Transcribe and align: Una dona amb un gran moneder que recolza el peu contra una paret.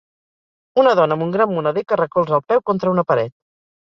Una 0.83 0.93
dona 0.99 1.17
amb 1.17 1.25
un 1.25 1.33
gran 1.35 1.53
moneder 1.57 1.83
que 1.93 1.99
recolza 2.01 2.35
el 2.39 2.41
peu 2.53 2.65
contra 2.71 2.95
una 2.95 3.05
paret. 3.13 3.35